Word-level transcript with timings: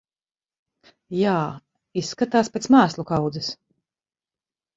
Jā, 1.17 1.33
izskatās 2.03 2.49
pēc 2.57 2.67
mēslu 2.77 3.07
kaudzes. 3.13 3.53